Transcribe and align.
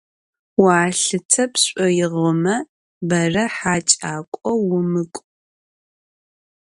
Vualhıte 0.59 1.43
pş'oiğome, 1.53 2.55
bere 3.09 3.45
haç'ak'o 3.57 4.53
vumık'u. 4.67 5.21